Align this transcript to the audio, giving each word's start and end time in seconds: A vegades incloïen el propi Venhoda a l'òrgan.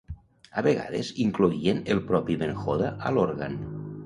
A 0.61 0.63
vegades 0.67 1.11
incloïen 1.27 1.83
el 1.97 2.01
propi 2.09 2.39
Venhoda 2.45 2.91
a 3.11 3.15
l'òrgan. 3.19 3.61